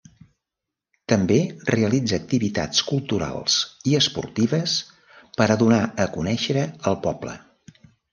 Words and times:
També 1.11 1.35
realitza 1.69 2.17
activitats 2.21 2.79
culturals 2.87 3.57
i 3.91 3.93
esportives 3.99 4.73
per 5.37 5.47
a 5.49 5.59
donar 5.65 5.79
a 6.07 6.09
conèixer 6.17 6.65
el 6.93 6.99
poble. 7.05 7.37